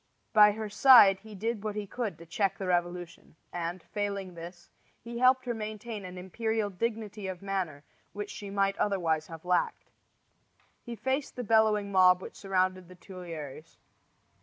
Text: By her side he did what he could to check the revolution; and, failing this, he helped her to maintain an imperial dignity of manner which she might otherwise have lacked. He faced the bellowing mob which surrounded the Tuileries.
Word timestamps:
By 0.33 0.53
her 0.53 0.67
side 0.67 1.19
he 1.19 1.35
did 1.35 1.63
what 1.63 1.75
he 1.75 1.85
could 1.85 2.17
to 2.17 2.25
check 2.25 2.57
the 2.57 2.65
revolution; 2.65 3.35
and, 3.53 3.83
failing 3.83 4.33
this, 4.33 4.71
he 4.99 5.19
helped 5.19 5.45
her 5.45 5.53
to 5.53 5.59
maintain 5.59 6.05
an 6.05 6.17
imperial 6.17 6.71
dignity 6.71 7.27
of 7.27 7.43
manner 7.43 7.83
which 8.11 8.31
she 8.31 8.49
might 8.49 8.75
otherwise 8.79 9.27
have 9.27 9.45
lacked. 9.45 9.91
He 10.81 10.95
faced 10.95 11.35
the 11.35 11.43
bellowing 11.43 11.91
mob 11.91 12.19
which 12.19 12.35
surrounded 12.35 12.87
the 12.89 12.95
Tuileries. 12.95 13.77